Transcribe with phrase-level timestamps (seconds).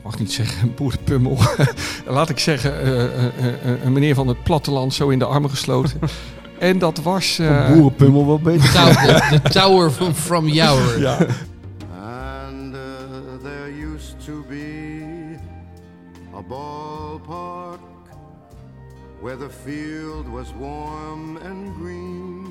[0.00, 1.38] Ik mag niet zeggen boerenpummel.
[2.06, 3.26] Laat ik zeggen, eh, eh,
[3.64, 6.00] eh, een meneer van het platteland zo in de armen gesloten.
[6.58, 7.38] en dat was...
[7.38, 8.70] eh, Boerenpummel wel beter.
[8.72, 11.00] Tower, de Tower from, from Jouwer.
[11.00, 12.80] ja, And uh,
[13.42, 15.36] there used to be
[16.36, 17.78] a ballpark
[19.22, 22.48] where the field was warm and green.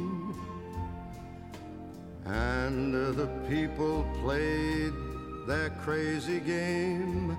[2.25, 4.93] And uh, the people played
[5.49, 7.35] their crazy game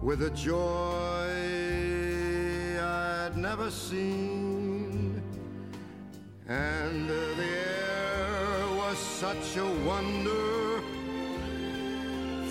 [0.00, 1.28] with a joy
[2.80, 5.20] I'd never seen.
[6.46, 10.82] And uh, the air was such a wonder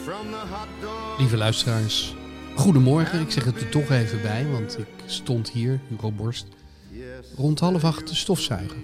[0.04, 1.20] from the hot dog.
[1.20, 2.16] Lieve luisteraars,
[2.56, 3.20] goedemorgen.
[3.20, 6.48] Ik zeg het er toch even bij, want ik stond hier, Hugo Borst,
[7.36, 8.84] rond half acht te stofzuigen.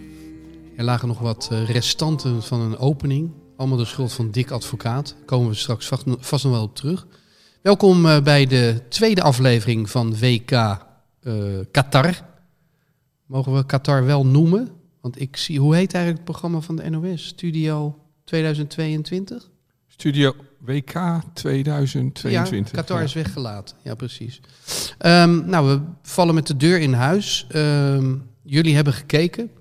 [0.75, 3.31] Er lagen nog wat eh, restanten van een opening.
[3.59, 5.15] Allemaal de schuld van Dick Advocaat.
[5.17, 7.07] Daar komen we straks vast, nog wel op terug.
[7.61, 10.77] Welkom eh, bij de tweede aflevering van WK eh,
[11.71, 12.21] Qatar.
[13.25, 14.69] Mogen we Qatar wel noemen?
[15.01, 17.27] Want ik zie, hoe heet eigenlijk het programma van de NOS?
[17.27, 19.49] Studio 2022?
[19.87, 22.71] Studio WK 2022.
[22.71, 23.75] Ja, Qatar is weggelaten.
[23.83, 24.41] Ja, precies.
[24.97, 27.45] Ehm, nou, we vallen met de deur in huis.
[27.49, 29.51] Ehm, jullie hebben gekeken.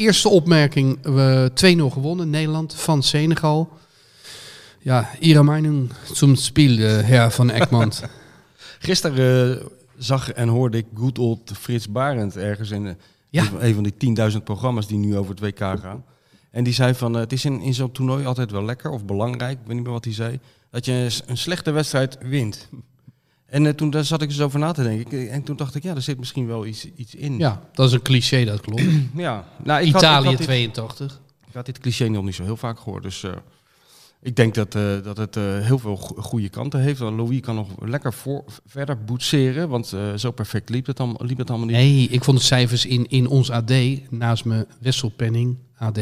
[0.00, 3.72] Eerste opmerking, we 2-0 gewonnen, Nederland, van Senegal.
[4.78, 8.02] Ja, Ihre Meinung zum Spiel, de heer van Ekmand.
[8.78, 9.66] Gisteren eh,
[9.98, 12.92] zag en hoorde ik good old Frits Barend ergens in eh,
[13.30, 13.44] Ja.
[13.58, 13.92] een- van die
[14.32, 16.04] 10.000 programma's die nu over het WK gaan.
[16.50, 19.04] En die zei van, eh, het is in, in zo'n toernooi altijd wel lekker of
[19.04, 20.38] belangrijk, ik weet niet meer wat hij zei,
[20.70, 22.68] dat je een slechte wedstrijd wint.
[23.50, 25.30] En eh, toen daar zat ik eens over na te denken.
[25.30, 27.38] En toen dacht ik, ja, er zit misschien wel iets, iets in.
[27.38, 28.82] ja, dat is een cliché, dat klopt.
[29.16, 29.44] Ja.
[29.64, 31.20] Nou, ik had- Italië ik had dit- 82.
[31.48, 33.02] Ik had dit cliché nog niet zo heel vaak gehoord.
[33.02, 33.30] Dus eh,
[34.22, 37.00] ik denk dat, eh, dat het eh, heel veel go- goede kanten heeft.
[37.00, 39.68] Louis kan nog lekker voor, verder boetseren.
[39.68, 41.76] Want eh, zo perfect liep het, dan, liep het allemaal niet.
[41.76, 43.72] Nee, ik vond de cijfers in, in ons AD,
[44.10, 45.98] naast mijn Wesselpenning AD,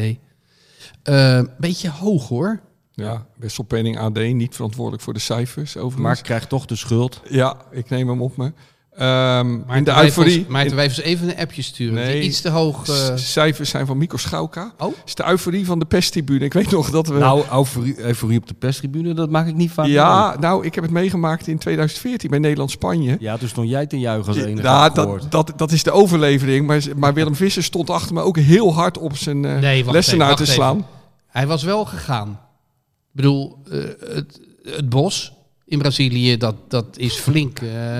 [1.03, 2.59] een beetje hoog hoor.
[3.05, 6.17] Ja, Wesselpenning AD, niet verantwoordelijk voor de cijfers maar overigens.
[6.19, 7.21] ik krijg toch de schuld.
[7.29, 8.51] Ja, ik neem hem op me.
[8.95, 10.45] Ehm, in Maar de euforie...
[10.49, 11.93] Maar wij eens even een appje sturen.
[11.93, 12.05] Nee.
[12.05, 12.21] Nee.
[12.21, 12.85] Iets te hoog.
[12.85, 14.73] s- cijfers zijn van Mikko Schauka.
[14.77, 14.93] Oh.
[15.05, 16.45] is de euforie van de pesttribune.
[16.45, 17.17] Ik weet nog dat we...
[17.17, 20.37] Nou, euforie, euforie op de perstribune, dat maak ik niet vaak ja, mee.
[20.37, 23.17] nou, ik heb het meegemaakt in 2014 bij Nederland-Spanje.
[23.19, 24.67] Ja, toen stond jij te juichen als enige.
[24.67, 26.67] Ja, dat, dat, dat is de overlevering.
[26.67, 30.31] Maar, maar Willem Visser stond achter me ook heel hard op zijn eh, Nee, lessenaar
[30.31, 30.85] even, te slaan.
[31.27, 32.39] Hij was wel gegaan.
[33.09, 35.33] Ik bedoel, eh, het, het bos
[35.65, 37.99] in Brazilië, dat, dat is flink eh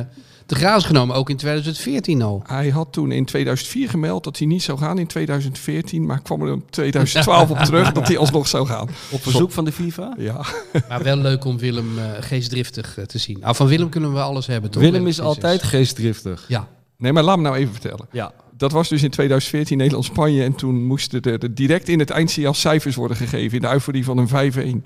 [0.50, 1.16] te graas genomen.
[1.16, 2.44] Ook in 2014 al.
[2.46, 6.06] Hij had toen in 2004 gemeld dat hij niet zou gaan in 2014.
[6.06, 8.90] Maar kwam er in 2012 op terug dat hij alsnog zou gaan.
[9.12, 10.14] Op verzoek van de FIFA?
[10.18, 10.46] Ja,
[10.90, 13.40] Maar wel leuk om Willem eh, geestdriftig te zien.
[13.40, 14.82] Nou, van Willem kunnen we alles hebben, toch?
[14.82, 16.46] Willem is altijd geestdriftig.
[16.48, 16.68] Ja.
[16.98, 18.08] nee, maar laat me nou even vertellen.
[18.12, 18.32] Ja.
[18.60, 20.44] Dat was dus in 2014 Nederland-Spanje.
[20.44, 23.56] En toen moesten er er direct in het eindsignaal cijfers worden gegeven.
[23.56, 24.86] In de euforie van een 5-1.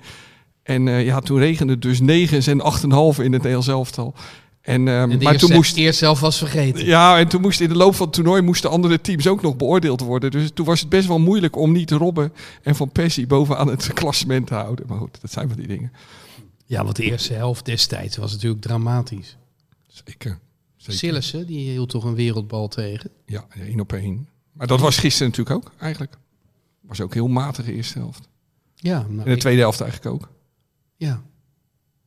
[0.62, 2.72] En eh, ja, toen regende het dus 9 en
[3.16, 4.14] 8,5 in het Nederlands elftal.
[4.60, 5.76] En, ehm, En maar toen moest...
[5.76, 6.84] eerst zelf was vergeten.
[6.84, 9.56] Ja, en toen moest in de loop van het toernooi moesten andere teams ook nog
[9.56, 10.30] beoordeeld worden.
[10.30, 12.32] Dus toen was het best wel moeilijk om niet Robben
[12.62, 14.86] en Van Persie bovenaan het klassement te houden.
[14.88, 15.92] Maar goed, dat zijn van die dingen.
[16.66, 19.36] Ja, want de eerste helft destijds was natuurlijk dramatisch.
[19.88, 20.38] Zeker.
[20.92, 23.10] Sillissen, die hield toch een wereldbal tegen.
[23.26, 24.28] Ja, één op één.
[24.52, 26.16] Maar dat was gisteren natuurlijk ook, eigenlijk.
[26.80, 28.28] Was ook heel matige eerste helft.
[28.74, 30.28] Ja, nou, En de ik- tweede helft eigenlijk ook.
[30.96, 31.22] ja.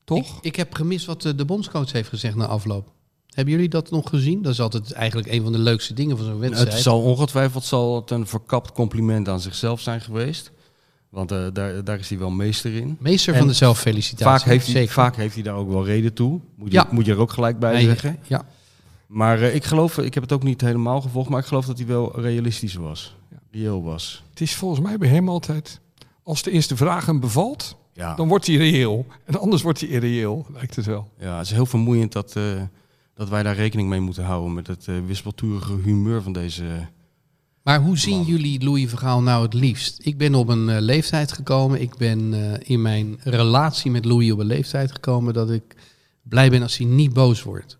[0.04, 0.38] Toch?
[0.38, 2.92] Ik, ik heb gemist wat de, de bondscoach heeft gezegd na afloop.
[3.28, 4.42] Hebben jullie dat nog gezien?
[4.42, 6.74] Dat is altijd eigenlijk een van de leukste dingen van zo'n wedstrijd.
[6.74, 10.52] Het zal ongetwijfeld zal het een verkapt compliment aan zichzelf zijn geweest.
[11.10, 12.98] Want eh, daar, daar is hij wel meester in.
[13.00, 14.26] Meester En van de zelffelicitatie.
[14.40, 16.40] Vaak heeft, hij, vaak heeft hij daar ook wel reden toe.
[16.56, 16.88] Moet je, Ja.
[16.92, 18.20] moet je er ook gelijk bij Nee, zeggen.
[18.28, 18.46] Ja.
[19.08, 21.78] Maar eh, ik geloof, ik heb het ook niet helemaal gevolgd, maar ik geloof dat
[21.78, 23.16] hij wel realistisch was.
[23.52, 24.24] Reëel was.
[24.30, 25.80] Het is volgens mij bij hem altijd,
[26.24, 29.06] als de eerste vraag hem bevalt, Ja, dan wordt hij reëel.
[29.26, 31.10] En anders wordt hij irreëel, lijkt het wel.
[31.20, 32.62] ja het is heel vermoeiend dat, eh,
[33.14, 36.64] dat wij daar rekening mee moeten houden met het eh, wispelturige humeur van deze...
[37.64, 38.26] Maar hoe zien Man.
[38.26, 40.00] jullie Louis Vergaal nou het liefst?
[40.06, 41.82] Ik ben op een leeftijd gekomen.
[41.82, 45.76] Ik ben eh, in mijn relatie met Louis op een leeftijd gekomen dat ik
[46.22, 47.78] blij ben als hij niet boos wordt.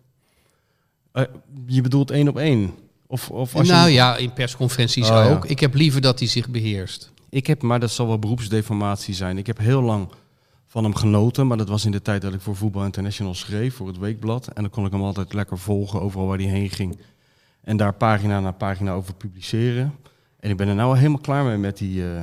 [1.18, 1.24] Eh,
[1.66, 2.74] je bedoelt één op één?
[3.06, 3.94] Of, of als nou je...
[3.94, 5.28] ja, in persconferenties Oh, ja.
[5.30, 5.44] ook.
[5.44, 7.12] Ik heb liever dat hij zich beheerst.
[7.30, 9.38] Ik heb, maar dat zal wel beroepsdeformatie zijn.
[9.38, 10.08] Ik heb heel lang
[10.66, 13.74] van hem genoten, maar dat was in de tijd dat ik voor Voetbal International schreef,
[13.74, 14.46] voor het Weekblad.
[14.46, 16.98] En dan kon ik hem altijd lekker volgen, overal waar hij heen ging.
[17.60, 19.94] En daar pagina na pagina over publiceren.
[20.40, 22.22] En ik ben er nou helemaal klaar mee met, die, eh,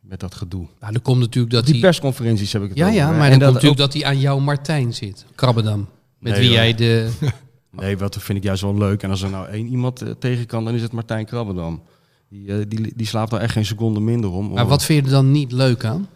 [0.00, 0.66] met dat gedoe.
[0.80, 3.18] Nou, dan komt natuurlijk dat Die persconferenties heb ik het Ja, over, ja, maar En
[3.20, 5.24] dan komt natuurlijk ook- dat hij aan jouw Martijn zit.
[5.34, 5.88] Krabbedam.
[6.18, 7.10] Met Nee, wie jij de...
[7.76, 9.02] Nee, wat vind ik juist wel leuk.
[9.02, 11.82] En als er nou één iemand eh, tegen kan, dan is het Martijn Krabbendam.
[12.28, 14.52] Die, eh, die, die slaapt daar echt geen seconde minder om.
[14.52, 16.08] Maar wat vind je er dan niet leuk aan?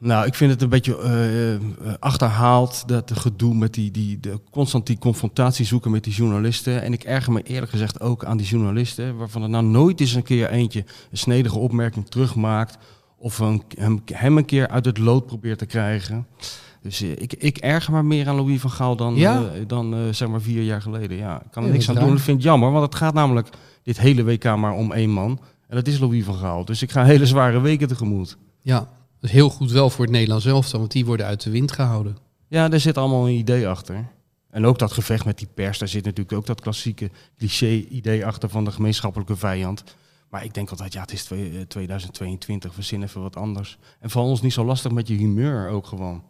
[0.00, 4.86] Nou, ik vind het een beetje eh, achterhaald, dat gedoe met die, die de, constant
[4.86, 6.82] die confrontatie zoeken met die journalisten.
[6.82, 10.14] En ik erger me eerlijk gezegd ook aan die journalisten, waarvan er nou nooit eens
[10.14, 12.78] een keer eentje een snedige opmerking terugmaakt.
[13.16, 16.26] Of een, hem, hem een keer uit het lood probeert te krijgen.
[16.82, 19.42] Dus eh, ik, ik erger me meer aan Louis van Gaal dan, Ja?
[19.44, 21.16] eh, dan eh, zeg maar vier jaar geleden.
[21.16, 22.16] Ja, ik kan er Ja, niks dat aan doen.
[22.16, 23.48] Ik vind het jammer, want het gaat namelijk
[23.82, 25.40] dit hele WK maar om één man.
[25.68, 26.64] En dat is Louis van Gaal.
[26.64, 28.36] Dus ik ga hele zware weken tegemoet.
[28.60, 28.88] Ja, dat
[29.20, 32.16] is heel goed wel voor het Nederlands elftal, want die worden uit de wind gehouden.
[32.48, 34.08] Ja, daar zit allemaal een idee achter.
[34.50, 38.48] En ook dat gevecht met die pers, daar zit natuurlijk ook dat klassieke cliché-idee achter
[38.48, 39.84] van de gemeenschappelijke vijand.
[40.30, 43.78] Maar ik denk altijd, ja, het is twee- eh, 2022, we zien even wat anders.
[44.00, 46.22] En val ons niet zo lastig met je humeur ook gewoon.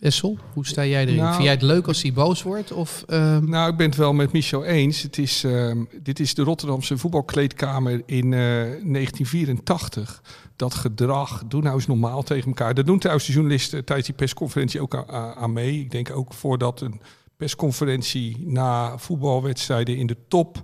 [0.00, 1.16] Essel, hoe sta jij erin?
[1.16, 2.72] Nou- Vind jij het leuk als hij boos wordt?
[2.72, 5.02] Of, ehm, Nou, ik ben het wel met Michel eens.
[5.02, 8.40] Het is, ehm, dit is de Rotterdamse voetbalkleedkamer in eh,
[8.82, 10.22] 1984.
[10.56, 12.74] Dat gedrag, doe nou eens normaal tegen elkaar.
[12.74, 15.04] Dat doen trouwens de journalisten tijdens die persconferentie ook
[15.36, 15.80] aan mee.
[15.80, 17.00] Ik denk ook voordat een
[17.36, 20.62] persconferentie na voetbalwedstrijden in de top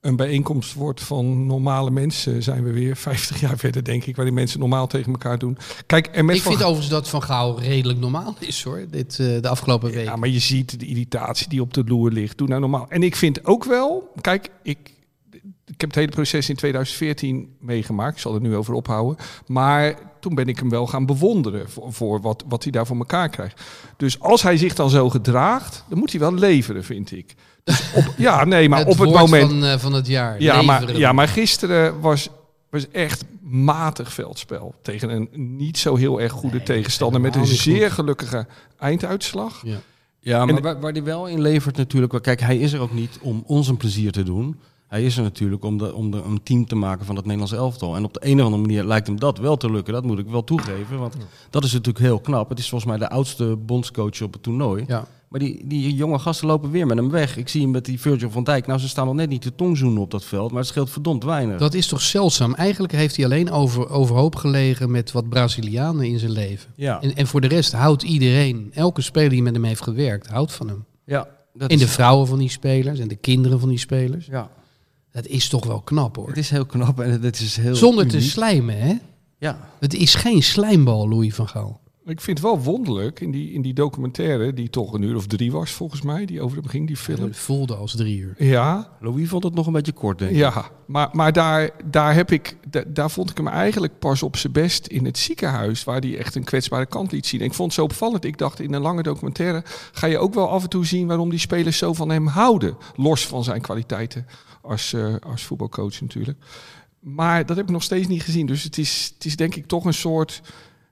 [0.00, 4.34] een bijeenkomst wordt van normale mensen, zijn we weer 50 jaar verder, denk ik, waarin
[4.34, 5.58] mensen normaal tegen elkaar doen.
[5.86, 9.40] Kijk, en met ik vind overigens dat Van Gaal redelijk normaal is hoor, dit, eh,
[9.40, 10.04] de afgelopen weken.
[10.04, 12.38] Ja, maar je ziet de irritatie die op de loer ligt.
[12.38, 12.86] Doe nou normaal.
[12.88, 14.78] En ik vind ook wel, kijk, ik,
[15.64, 18.14] ik heb het hele proces in 2014 meegemaakt.
[18.14, 19.16] Ik zal er nu over ophouden.
[19.46, 22.96] Maar toen ben ik hem wel gaan bewonderen voor, voor wat, wat hij daar voor
[22.96, 23.62] elkaar krijgt.
[23.96, 27.34] Dus als hij zich dan zo gedraagt, dan moet hij wel leveren, vind ik.
[27.68, 29.50] Dus op, ja, nee, maar het op het moment.
[29.50, 30.42] van, eh, van het jaar.
[30.42, 32.28] Ja maar, ja, maar gisteren was,
[32.70, 34.74] was echt matig veldspel.
[34.82, 37.20] Tegen een niet zo heel erg goede Nee, tegenstander.
[37.20, 37.92] Met een zeer goed.
[37.92, 38.46] gelukkige
[38.78, 39.60] einduitslag.
[39.64, 39.76] Ja.
[40.20, 42.12] Ja, maar En- waar, waar hij wel in levert natuurlijk...
[42.12, 44.56] wel- Kijk, hij is er ook niet om ons een plezier te doen.
[44.88, 47.54] Hij is er natuurlijk om, de, om de, een team te maken van het Nederlands
[47.54, 47.96] elftal.
[47.96, 49.92] En op de een of andere manier lijkt hem dat wel te lukken.
[49.92, 51.16] Dat moet ik wel toegeven, want
[51.50, 52.48] dat is natuurlijk heel knap.
[52.48, 54.84] Het is volgens mij de oudste bondscoach op het toernooi.
[54.86, 55.06] Ja.
[55.28, 57.36] Maar die, die jonge gasten lopen weer met hem weg.
[57.36, 58.66] Ik zie hem met die Virgil van Dijk.
[58.66, 61.24] Nou, ze staan nog net niet te tongzoenen op dat veld, maar het scheelt verdomd
[61.24, 61.58] weinig.
[61.58, 62.54] Dat is toch zeldzaam.
[62.54, 66.70] Eigenlijk heeft hij alleen over, overhoop gelegen met wat Brazilianen in zijn leven.
[66.76, 70.26] ja, En, en voor de rest houdt iedereen, elke speler die met hem heeft gewerkt,
[70.26, 70.84] houdt van hem.
[71.04, 74.26] ja, dat En de vrouwen van die spelers en de kinderen van die spelers.
[74.26, 74.50] ja,
[75.12, 76.28] Dat is toch wel knap hoor.
[76.28, 78.94] het is heel knap en het is heel Zonder te slijmen hè.
[79.38, 81.80] Ja, Het is geen slijmbal, Louis van Gaal.
[82.04, 85.26] Ik vind het wel wonderlijk in die, in die documentaire, die toch een uur of
[85.26, 87.22] drie was volgens mij, die over hem ging, die film.
[87.22, 88.34] Het voelde als drie uur.
[88.38, 90.36] Ja, Louis vond het nog een beetje kort, denk ik.
[90.36, 90.70] ja.
[90.86, 94.52] maar, maar daar, daar, heb ik, da- daar vond ik hem eigenlijk pas op zijn
[94.52, 97.40] best in het ziekenhuis, waar hij echt een kwetsbare kant liet zien.
[97.40, 98.24] En ik vond het zo opvallend.
[98.24, 99.62] Ik dacht, in een lange documentaire
[99.92, 102.76] ga je ook wel af en toe zien waarom die spelers zo van hem houden.
[102.96, 104.26] Los van zijn kwaliteiten
[104.62, 106.38] als, eh, als voetbalcoach natuurlijk.
[107.00, 108.46] Maar dat heb ik nog steeds niet gezien.
[108.46, 110.42] Dus het is, het is denk ik toch een soort...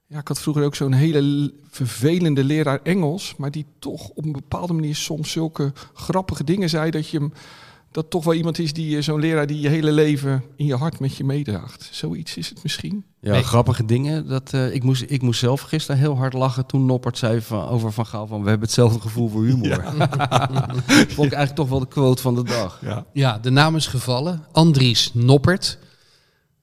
[0.09, 4.33] Ja, ik had vroeger ook zo'n hele vervelende leraar Engels, maar die toch op een
[4.33, 7.33] bepaalde manier soms zulke grappige dingen zei dat je hem
[7.97, 10.75] dat toch wel iemand is die eh, zo'n leraar die je hele leven in je
[10.77, 11.89] hart met je meedraagt.
[11.93, 13.05] Zoiets is het misschien.
[13.21, 13.43] Ja, Nee.
[13.43, 14.29] grappige dingen.
[14.29, 17.69] Dat, eh, ik, moest, ik moest zelf gisteren heel hard lachen toen Noppert zei van,
[17.69, 19.83] over Van Gaal van we hebben hetzelfde gevoel voor humor.
[21.15, 22.79] Vond ik eigenlijk toch wel de quote van de dag.
[22.83, 23.07] Ja.
[23.13, 24.45] Ja, de naam is gevallen.
[24.53, 25.79] Andries Noppert.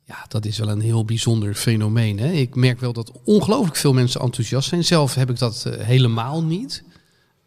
[0.03, 2.19] Ja, dat is wel een heel bijzonder fenomeen.
[2.19, 2.31] Hè?
[2.31, 4.83] Ik merk wel dat ongelooflijk veel mensen enthousiast zijn.
[4.83, 6.83] Zelf heb ik dat eh, helemaal niet.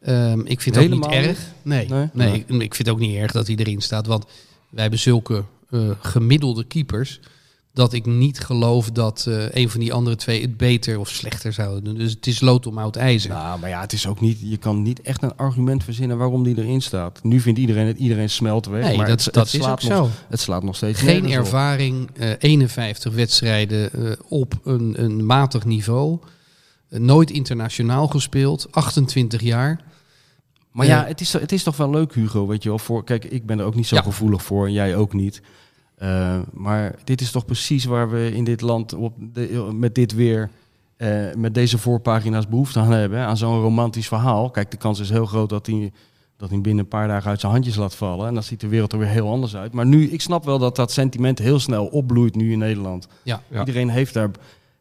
[0.07, 1.29] Ehm, ik vind het ook Helemaal niet niet?
[1.29, 1.39] erg.
[1.63, 2.09] Nee, Nee?
[2.13, 2.39] nee, Nee.
[2.39, 4.07] Ik, ik vind het ook niet erg dat hij erin staat.
[4.07, 4.25] Want
[4.71, 7.21] wij hebben zulke eh, gemiddelde keepers.
[7.73, 11.53] dat ik niet geloof dat eh, een van die andere twee het beter of slechter
[11.53, 11.95] zouden doen.
[11.95, 13.31] Dus het is lood om oud ijzer.
[13.31, 16.43] Nou, maar ja, het is ook niet, je kan niet echt een argument verzinnen waarom
[16.45, 17.23] die erin staat.
[17.23, 18.83] Nu vindt iedereen het, iedereen smelt weg.
[18.83, 20.11] nee, maar dat, het, dat het is slaat ook nog, zo.
[20.29, 26.19] Het slaat nog steeds Geen ervaring, eh, 51 wedstrijden eh, op een, een matig niveau.
[26.89, 29.81] Nooit internationaal gespeeld, 28 jaar.
[30.77, 32.79] Maar ja, het is, het is toch wel leuk, Hugo, weet je wel.
[32.79, 34.03] Voor, kijk, ik ben er ook niet zo Ja.
[34.03, 35.43] gevoelig voor en jij ook niet.
[35.97, 40.15] Eh, maar dit is toch precies waar we in dit land op de, met dit
[40.15, 40.51] weer,
[40.97, 43.21] eh, met deze voorpagina's behoefte aan hebben.
[43.21, 44.51] Aan zo'n romantisch verhaal.
[44.51, 45.93] Kijk, de kans is heel groot dat hij,
[46.37, 48.27] dat hij binnen een paar dagen uit zijn handjes laat vallen.
[48.29, 49.73] En dan ziet de wereld er weer heel anders uit.
[49.73, 53.09] Maar nu, ik snap wel dat dat sentiment heel snel opbloeit nu in Nederland.
[53.23, 53.43] Ja.
[53.49, 53.59] Ja.
[53.59, 54.31] Iedereen heeft daar,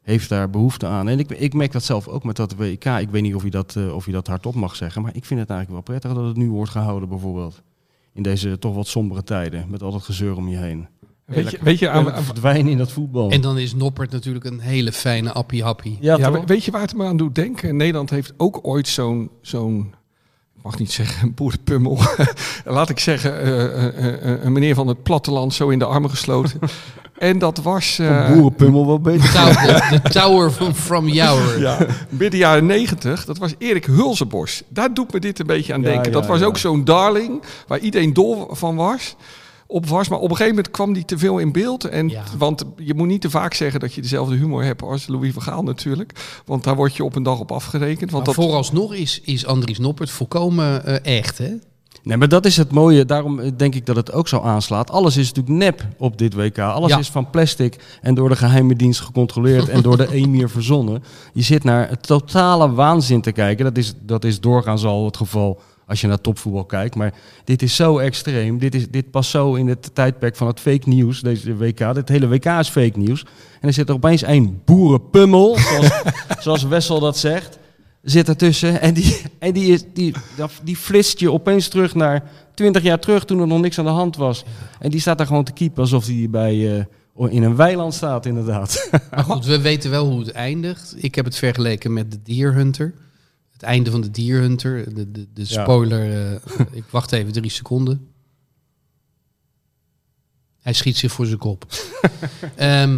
[0.05, 1.07] heeft daar behoefte aan.
[1.07, 2.85] En ik, ik merk dat zelf ook met dat WK.
[2.85, 5.01] Ik weet niet of je, dat, eh, of je dat hardop mag zeggen.
[5.01, 7.62] Maar ik vind het eigenlijk wel prettig dat het nu wordt gehouden bijvoorbeeld.
[8.13, 9.65] In deze toch wat sombere tijden.
[9.69, 10.88] Met al dat gezeur om je heen.
[11.25, 13.31] Weet je, weet je, aan, verdwijnen in dat voetbal.
[13.31, 15.97] En dan is Noppert natuurlijk een hele fijne appie-happie.
[16.01, 17.75] ja, weet je waar het me aan doet denken?
[17.75, 19.93] Nederland heeft ook ooit zo'n, zo'n
[20.55, 22.00] ik mag niet zeggen een boerenpummel.
[22.65, 26.09] Laat ik zeggen, eh, eh, eh, een meneer van het platteland zo in de armen
[26.09, 26.59] gesloten.
[27.17, 28.00] en dat was...
[28.00, 29.31] eh, boerenpummel wel beter.
[29.31, 31.60] Tower, de Tower van From Jouwer.
[31.60, 31.77] Ja,
[32.10, 34.63] midden jaren negentig, dat was Erik Hulzenbos.
[34.67, 36.12] Daar doet me dit een beetje aan denken.
[36.12, 36.45] ja, dat was ja.
[36.45, 39.15] ook zo'n darling, waar iedereen dol van was.
[39.67, 41.84] Op was, maar op een gegeven moment kwam die te veel in beeld.
[41.84, 42.24] En, Ja.
[42.38, 45.41] Want je moet niet te vaak zeggen dat je dezelfde humor hebt als Louis van
[45.41, 46.12] Gaal natuurlijk.
[46.45, 48.12] Want daar word je op een dag op afgerekend.
[48.12, 51.51] Want Maar dat, vooralsnog is, is Andries Noppert volkomen eh, echt, hè?
[52.05, 53.05] Nee, maar dat is het mooie.
[53.05, 54.91] Daarom denk ik dat het ook zo aanslaat.
[54.91, 56.57] Alles is natuurlijk nep op dit WK.
[56.59, 56.97] Alles Ja.
[56.97, 61.03] is van plastic en door de geheime dienst gecontroleerd en door de emir verzonnen.
[61.33, 63.65] Je zit naar het totale waanzin te kijken.
[63.65, 66.95] Dat is, dat is doorgaans al het geval als je naar topvoetbal kijkt.
[66.95, 68.57] Maar dit is zo extreem.
[68.59, 71.93] Dit, is, dit past zo in het tijdperk van het fake nieuws, deze WK.
[71.93, 73.25] Dit hele WK is fake nieuws.
[73.62, 75.89] En er zit er opeens een boerenpummel, zoals,
[76.43, 77.57] zoals Wessel dat zegt
[78.05, 78.81] zit ertussen.
[78.81, 80.13] En die, en die, is, die,
[80.63, 83.91] die flitst je opeens terug naar 20 jaar terug toen er nog niks aan de
[83.91, 84.43] hand was.
[84.79, 86.85] En die staat daar gewoon te keepen alsof hij bij, eh,
[87.29, 88.89] in een weiland staat, inderdaad.
[89.12, 90.93] Maar goed, we weten wel hoe het eindigt.
[90.97, 92.93] Ik heb het vergeleken met de Deer Hunter.
[93.51, 94.93] Het einde van de Deer Hunter.
[94.95, 95.62] De, de, de Ja.
[95.63, 96.31] spoiler.
[96.33, 98.07] eh, ik wacht even drie seconden.
[100.62, 101.65] Hij schiet zich voor zijn kop.
[102.55, 102.97] Ehm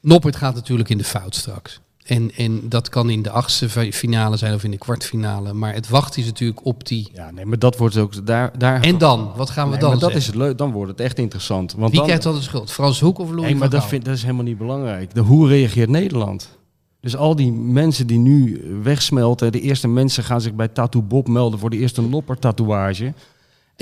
[0.00, 1.80] Noppert gaat natuurlijk in de fout straks.
[2.04, 5.52] En, en dat kan in de achtste fi- finale zijn of in de kwartfinale.
[5.52, 7.10] Maar het wacht is natuurlijk op die.
[7.12, 8.58] Ja, nee, maar dat wordt ook daar.
[8.58, 9.32] daar En dan?
[9.36, 10.20] Wat gaan we Nee, dan maar dat zeggen?
[10.20, 10.58] is het leuk.
[10.58, 11.72] Dan wordt het echt interessant.
[11.72, 12.70] Want Wie dan, krijgt dan de schuld?
[12.70, 15.14] Frans Hoek of Louis Nee, maar van dat, vind, dat is helemaal niet belangrijk.
[15.14, 16.58] De, hoe reageert Nederland?
[17.00, 21.28] Dus al die mensen die nu wegsmelten, de eerste mensen gaan zich bij Tattoo Bob
[21.28, 23.04] melden voor de eerste nopper tatoeage.
[23.06, 23.14] Ik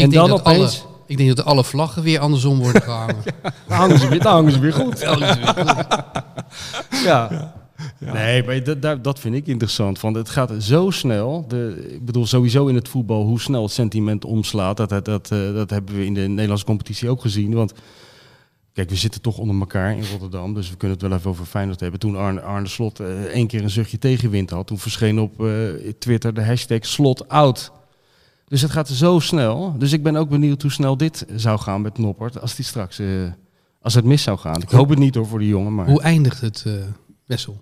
[0.04, 3.16] En dan dat opeens alle, ik denk dat alle vlaggen weer andersom worden gehangen.
[3.68, 5.00] dan hangen ze weer, dan hangen ze weer goed.
[7.04, 7.52] Ja,
[7.98, 8.12] Ja.
[8.12, 10.00] Nee, maar dat, dat, dat vind ik interessant.
[10.00, 11.44] Want het gaat zo snel.
[11.48, 14.76] De, ik bedoel, sowieso in het voetbal, hoe snel het sentiment omslaat.
[14.76, 17.54] Dat, dat, dat, eh, dat hebben we in de Nederlandse competitie ook gezien.
[17.54, 17.72] Want
[18.72, 20.54] kijk, we zitten toch onder elkaar in Rotterdam.
[20.54, 22.00] Dus we kunnen het wel even over Feyenoord hebben.
[22.00, 24.66] Toen Arne, Arne Slot eh, één keer een zuchtje tegenwind had.
[24.66, 25.48] Toen verscheen op eh,
[25.98, 27.72] Twitter de hashtag Slot out.
[28.48, 29.74] Dus het gaat zo snel.
[29.78, 32.40] Dus ik ben ook benieuwd hoe snel dit zou gaan met Noppert.
[32.40, 32.98] Als die straks...
[32.98, 33.06] eh,
[33.80, 34.62] als het mis zou gaan.
[34.62, 35.74] Ik hoop het niet hoor voor die jongen.
[35.74, 35.86] Maar...
[35.86, 36.72] Hoe eindigt het, eh
[37.26, 37.60] Wessel?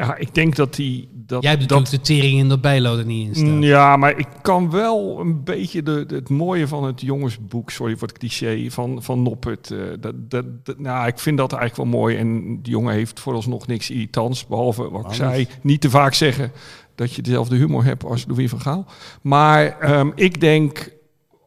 [0.00, 1.08] Ja, ik denk dat die...
[1.14, 3.56] Dat, Jij hebt dat, de tering in dat bijlo er niet in staan.
[3.56, 7.70] Mm, Ja, maar ik kan wel een beetje de, de- het mooie van het jongensboek,
[7.70, 9.70] sorry voor het cliché, van, van Noppert.
[9.70, 12.16] eh, dat, dat, dat- nou, ik vind dat eigenlijk wel mooi.
[12.16, 16.52] En die jongen heeft vooralsnog niks irritants, behalve wat ik zei, niet te vaak zeggen
[16.94, 18.86] dat je dezelfde humor hebt als Louis van Gaal.
[19.22, 20.88] Maar ehm, ik denk,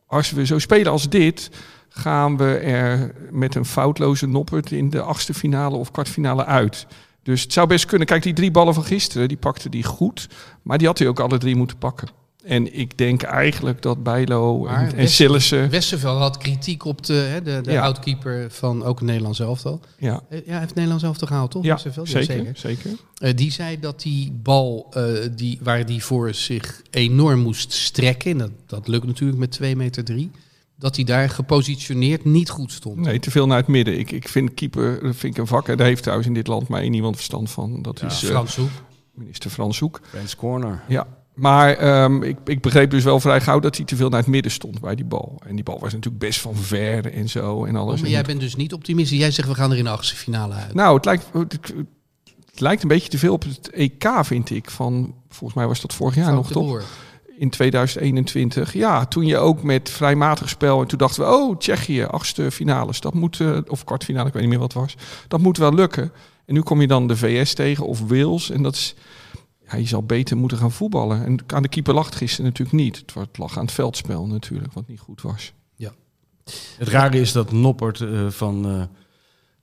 [0.08, 1.50] als we zo spelen als dit,
[1.90, 6.88] gaan we er met een foutloze Noppert in de achtste finale of kwartfinale uit.
[7.26, 8.08] Dus het zou best kunnen.
[8.08, 10.28] Kijk, die drie ballen van gisteren, die pakte die goed.
[10.62, 12.08] Maar die had hij ook alle drie moeten pakken.
[12.44, 15.70] En ik denk eigenlijk dat Bijlo en, en Sillissen...
[15.70, 17.82] Westerveld had kritiek op de, hè, de, de Ja.
[17.82, 19.80] outkeeper van ook het Nederlands elftal.
[19.98, 21.64] Ja, Eh, Ja, hij heeft Nederlands elftal gehaald, toch?
[21.64, 22.10] ja Westerveld?
[22.10, 22.92] Ja, zeker, zeker.
[23.18, 25.04] Eh, die zei dat die bal, eh,
[25.36, 29.76] die, waar die voor zich enorm moest strekken, en dat, dat lukt natuurlijk met 2
[29.76, 30.32] meter 3,
[30.78, 32.96] dat hij daar gepositioneerd niet goed stond.
[32.98, 34.00] Nee, te veel naar het midden.
[34.00, 35.68] Ik, ik vind keeper dat vind ik een vak.
[35.68, 37.82] En daar heeft trouwens in dit land maar één iemand verstand van.
[37.82, 38.70] Dat is eh, Frans Hoek.
[39.14, 40.00] minister Frans Hoek.
[40.10, 40.82] Fans Corner.
[40.88, 44.20] Ja, maar ehm, ik, ik begreep dus wel vrij gauw dat hij te veel naar
[44.20, 45.42] het midden stond bij die bal.
[45.46, 47.90] En die bal was natuurlijk best van ver en zo en alles.
[47.94, 49.20] Oh, maar En jij het- bent dus niet optimistisch.
[49.20, 50.74] Jij zegt we gaan er in de achtste finale uit.
[50.74, 51.58] Nou, het lijkt, het,
[52.52, 54.70] het lijkt een beetje te veel op het EK, vind ik.
[54.72, 56.84] Van, volgens mij was dat vorig jaar Frank nog toch?
[57.38, 58.74] In 2021.
[58.74, 60.82] Ja, toen je ook met vrijmatig spel.
[60.82, 63.00] En toen dachten we, oh, Tsjechië, achtste finales.
[63.00, 64.96] Dat moet, eh, of kwartfinale, ik weet niet meer wat het was.
[65.28, 66.12] Dat moet wel lukken.
[66.46, 68.50] En nu kom je dan de VS tegen of Wales.
[68.50, 68.96] En dat is,
[69.68, 71.26] ja, je zal beter moeten gaan voetballen.
[71.26, 73.04] En aan de keeper lag het gisteren natuurlijk niet.
[73.14, 75.54] Het lag aan het veldspel natuurlijk, wat niet goed was.
[76.78, 78.82] Het rare is dat Noppert eh, van, eh,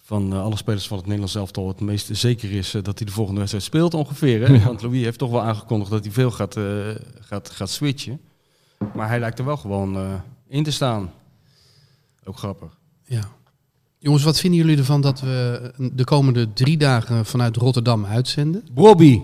[0.04, 3.06] van eh, alle spelers van het Nederlands elftal het meest zeker is eh, dat hij
[3.06, 4.47] de volgende wedstrijd speelt ongeveer.
[4.47, 4.54] Hè?
[4.54, 4.64] Ja.
[4.64, 6.64] Want Louis heeft toch wel aangekondigd dat hij veel gaat, eh,
[7.21, 8.21] gaat, gaat switchen.
[8.94, 11.11] Maar hij lijkt er wel gewoon in te staan.
[12.25, 12.78] Ook grappig.
[13.04, 13.23] Ja.
[13.99, 18.64] Jongens, wat vinden jullie ervan dat we de komende drie dagen vanuit Rotterdam uitzenden?
[18.73, 19.21] Bobby!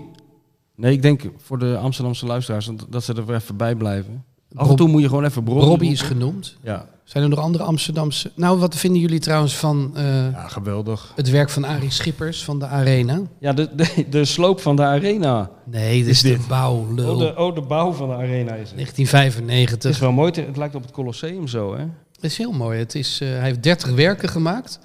[0.74, 4.24] Nee, ik denk voor de Amsterdamse luisteraars dat- ze er even bij blijven.
[4.54, 6.56] Af en toe moet je gewoon even Bobby Robbie is genoemd.
[6.62, 6.88] Ja.
[7.04, 8.30] Zijn er nog andere Amsterdamse...
[8.34, 11.12] Nou, wat vinden jullie trouwens van eh, ja, geweldig.
[11.16, 13.20] het werk van Arie Schippers van de Arena?
[13.38, 15.50] Ja, de, de, de sloop van de arena.
[15.64, 17.14] Nee, dit is, de bouw, lul.
[17.14, 18.78] Oh de, oh, de bouw van de arena is het.
[18.78, 19.90] Het 1995.
[19.90, 21.84] is wel mooi, het lijkt op het Colosseum zo, hè?
[22.12, 22.78] Het is heel mooi.
[22.78, 24.78] Het is, eh, hij heeft 30 werken gemaakt.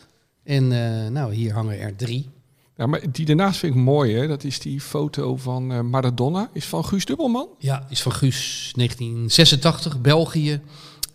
[0.44, 2.30] En eh, nou, hier hangen er drie.
[2.84, 4.28] Ja, maar die daarnaast vind ik mooi, hè?
[4.28, 6.50] Dat is die foto van eh, Maradona.
[6.54, 7.48] Is van Guus Dubbelman.
[7.60, 10.62] Ja, is van Guus 1986, België.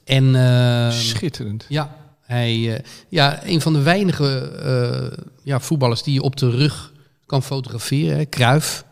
[0.04, 1.66] En eh, Schitterend.
[1.68, 6.50] ja, hij, eh, ja, een van de weinige eh, ja, voetballers die je op de
[6.50, 6.92] rug
[7.26, 8.16] kan fotograferen.
[8.16, 8.24] Hè.
[8.24, 8.84] Kruif,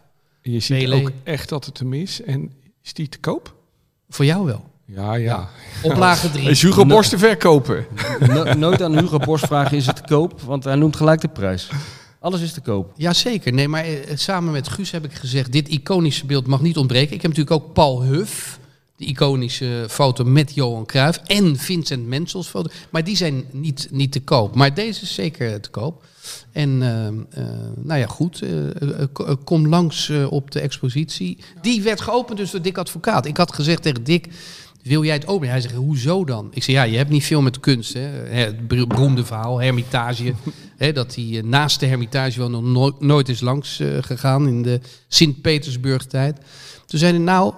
[0.42, 0.94] je ziet Pele.
[0.94, 2.22] ook echt dat het hem is.
[2.22, 2.52] En
[2.82, 3.54] is die te koop?
[4.08, 4.70] voor jou wel.
[4.86, 5.48] Ja, ja.
[5.82, 6.48] Oplage drie.
[6.48, 7.86] Is Hugo Borst te verkopen?
[8.20, 11.28] No- nooit aan Hugo Borst vragen is het te koop, want hij noemt gelijk de
[11.28, 11.70] prijs.
[12.26, 12.92] Alles is te koop.
[12.96, 13.52] Jazeker.
[13.52, 17.14] Nee, maar eh, samen met Guus heb ik gezegd, dit iconische beeld mag niet ontbreken.
[17.14, 18.58] Ik heb natuurlijk ook Paul Huff,
[18.96, 22.70] de iconische foto met Johan Cruijff en Vincent Mensels foto.
[22.90, 24.54] Maar die zijn niet, niet te koop.
[24.54, 26.04] Maar deze is zeker te koop.
[26.52, 27.14] En eh, eh,
[27.74, 28.42] nou ja, goed.
[29.44, 31.38] kom langs op de expositie.
[31.62, 33.26] Die werd geopend dus door Dick Advocaat.
[33.26, 34.28] Ik had gezegd tegen Dick,
[34.86, 35.50] wil jij het openen?
[35.50, 36.48] Hij zegt, hoezo dan?
[36.50, 37.92] Ik zei, ja, je hebt niet veel met kunst.
[37.92, 38.00] Hè?
[38.00, 40.34] Het ber- beroemde verhaal, Hermitage.
[40.76, 44.48] hè, dat hij eh, naast de Hermitage wel nog nooit, nooit is langs eh, gegaan
[44.48, 46.36] in de Sint-Petersburg-tijd.
[46.86, 47.54] Toen zei hij, nou,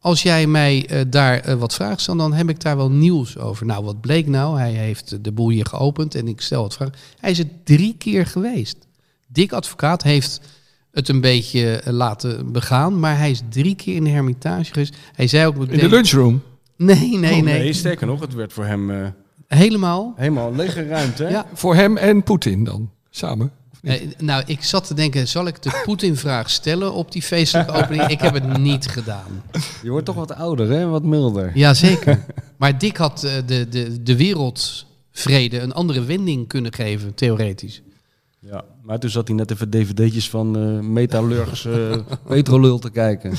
[0.00, 3.66] als jij mij eh, daar wat vraagt stelt, dan heb ik daar wel nieuws over.
[3.66, 4.58] Nou, wat bleek nou?
[4.58, 6.94] Hij heeft de boel hier geopend en ik stel wat vragen.
[7.20, 8.76] Hij is er drie keer geweest.
[9.26, 10.40] Dick Advocaat heeft
[10.92, 14.96] het een beetje laten begaan, maar hij is drie keer in de Hermitage geweest.
[15.12, 15.78] Hij zei ook In meteen...
[15.78, 16.42] de lunchroom.
[16.78, 17.72] Nee, nee, Oh, nee.
[17.72, 19.06] sterker nog, het werd voor hem eh,
[19.46, 20.12] Helemaal.
[20.16, 21.22] helemaal lege ruimte.
[21.24, 21.30] hè?
[21.30, 21.46] Ja.
[21.52, 22.90] Voor hem en Poetin dan.
[23.10, 23.50] Samen.
[23.82, 28.06] Eh, nou, ik zat te denken, zal ik de Poetin-vraag stellen op die feestelijke opening?
[28.06, 29.42] Ik heb het niet gedaan.
[29.82, 30.86] Je wordt toch wat ouder, hè?
[30.86, 31.50] Wat milder.
[31.54, 32.24] Jazeker.
[32.56, 37.82] Maar Dick had eh, de, de, de wereldvrede een andere wending kunnen geven, theoretisch.
[38.40, 43.32] Ja, maar toen zat hij net even dvd'tjes van eh metallurgs eh petrolul te kijken.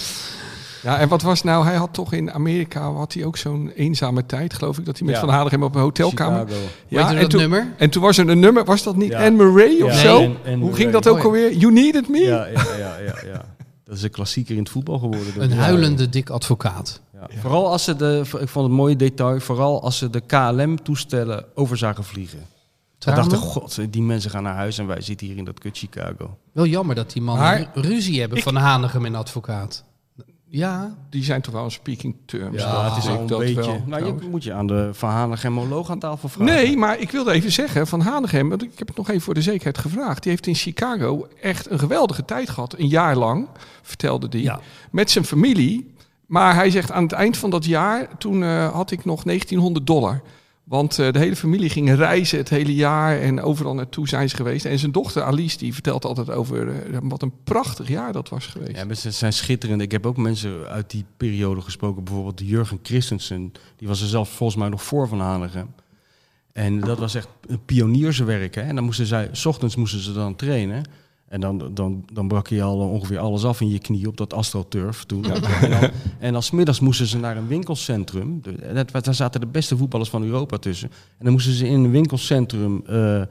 [0.84, 1.65] Ja, en wat was nou?
[1.65, 5.06] Hij had toch in Amerika had hij ook zo'n eenzame tijd, geloof ik, dat hij
[5.08, 5.22] met Ja.
[5.22, 6.39] Van Hanegem op een hotelkamer.
[6.39, 6.60] Chicago.
[6.88, 7.74] Weet je en dat toen, nummer?
[7.78, 9.26] En toen was er een nummer, was dat niet Ja.
[9.26, 10.15] Anne Murray of Ja, zo?
[10.15, 10.92] Anne- Anne Hoe ging Murray.
[10.92, 11.26] dat ook Oh, ja.
[11.28, 11.54] alweer?
[11.54, 12.18] You needed me?
[12.20, 13.46] Ja, ja, ja, ja, ja.
[13.84, 15.34] Dat is een klassieker in het voetbal geworden.
[15.34, 17.02] door Een de huilende Dick Advocaat.
[17.13, 17.28] Ja.
[17.42, 21.46] Vooral als ze de, ik vond het een mooi detail, vooral als ze de KLM-toestellen
[21.56, 22.39] over zagen vliegen.
[22.39, 22.46] Ik
[23.06, 23.30] Tranen?
[23.30, 26.38] dacht, god, die mensen gaan naar huis en wij zitten hier in dat kut Chicago.
[26.52, 29.84] Wel jammer dat die mannen Maar- ru- ruzie hebben van Hanegem en Advocaat.
[30.52, 32.62] Ja, Die zijn toch wel een speaking terms.
[32.62, 33.54] Ja, het is al een dat beetje...
[33.56, 36.54] wel, nou, je moet je aan de Van Hanegem-moloog aan tafel vragen.
[36.56, 39.34] Nee, maar ik wilde even zeggen, Van Hanegem, want ik heb het nog even voor
[39.34, 40.22] de zekerheid gevraagd.
[40.24, 43.48] Die heeft in Chicago echt een geweldige tijd gehad, een jaar lang,
[43.82, 44.60] vertelde hij, Ja.
[44.92, 45.94] met zijn familie.
[46.26, 49.88] Maar hij zegt aan het eind van dat jaar, toen eh, had ik nog 1900
[49.88, 50.22] dollar.
[50.69, 54.36] Want eh, de hele familie ging reizen het hele jaar en overal naartoe zijn ze
[54.36, 54.65] geweest.
[54.65, 58.45] En zijn dochter Alice, die vertelt altijd over eh, wat een prachtig jaar dat was
[58.45, 58.75] geweest.
[58.75, 59.82] Ja, ze zijn schitterend.
[59.82, 62.03] Ik heb ook mensen uit die periode gesproken.
[62.03, 63.51] Bijvoorbeeld Jurgen Christensen.
[63.75, 65.73] Die was er zelf volgens mij nog voor Van Hanegem.
[66.53, 67.27] En dat was echt
[67.65, 68.55] pionierswerk.
[68.55, 68.62] Hè?
[68.62, 70.84] En dan moesten zij, s ochtends moesten ze dan trainen.
[71.30, 74.34] En dan, dan, dan brak je al ongeveer alles af in je knie op dat
[74.34, 75.26] astroturf toen.
[75.32, 75.89] En, dan,
[76.20, 78.42] en dan 's middags moesten ze naar een winkelcentrum.
[78.74, 80.89] Dat- Daar zaten de beste voetballers van Europa tussen.
[80.92, 83.22] En dan moesten ze in een winkelcentrum eh,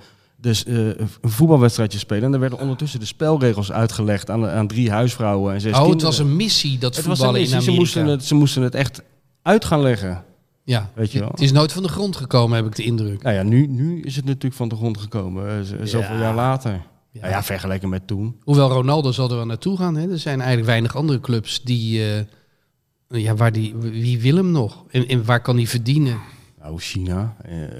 [0.41, 2.25] dus, eh, een voetbalwedstrijdje spelen.
[2.25, 6.03] En dan werden ondertussen de spelregels uitgelegd aan, aan drie huisvrouwen en zes oh, het
[6.03, 7.73] was een missie, dat Het was voetballen een in missie.
[7.73, 7.91] Amerika.
[7.93, 9.03] Ze moesten, het, ze moesten het echt
[9.43, 10.25] uit gaan leggen.
[10.65, 11.29] Ja, Weet je wel.
[11.29, 13.23] het is nooit van de grond gekomen, heb ik de indruk.
[13.23, 15.49] Nou ja, nu, nu is het natuurlijk van de grond gekomen.
[15.49, 16.21] eh, Zoveel Ja.
[16.21, 16.81] jaar later.
[17.21, 17.27] Ja.
[17.27, 18.37] Nou ja, vergeleken met toen.
[18.45, 19.97] Hoewel Ronaldo zal er wel naartoe gaan.
[19.97, 20.11] Hè?
[20.11, 22.03] Er zijn eigenlijk weinig andere clubs die...
[22.05, 24.85] eh, ja, waar die, wie wil hem nog?
[24.91, 26.19] En, en waar kan hij verdienen?
[26.59, 27.37] Nou, China.
[27.43, 27.71] eh, eh,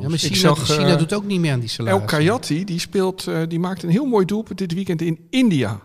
[0.00, 2.08] Ja, maar China, zag, China doet ook niet meer aan die El salarissen.
[2.18, 5.80] Kayati, die speelt, eh, die maakt een heel mooi doelpunt dit weekend in India.